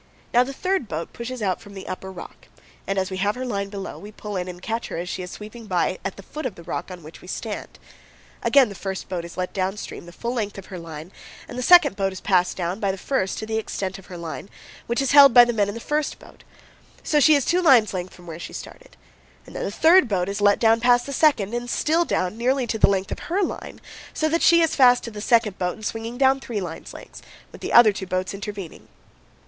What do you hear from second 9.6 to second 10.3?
stream the